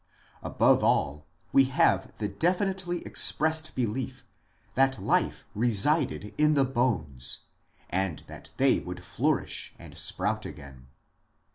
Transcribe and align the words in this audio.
Above 0.41 0.83
all, 0.83 1.27
we 1.53 1.65
have 1.65 2.17
the 2.17 2.27
definitely 2.27 3.03
expressed 3.03 3.75
belief 3.75 4.25
that 4.73 4.97
life 4.97 5.45
resided 5.53 6.33
in 6.39 6.55
the 6.55 6.65
bones, 6.65 7.41
and 7.87 8.23
that 8.25 8.49
they 8.57 8.79
would 8.79 9.03
flourish 9.03 9.75
and 9.77 9.95
sprout 9.95 10.43
again. 10.43 10.87